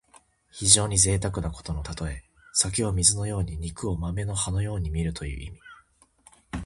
[0.49, 2.23] 非常にぜいたくなことのたとえ。
[2.53, 5.59] 酒を水のように肉を豆の葉のようにみるという意味。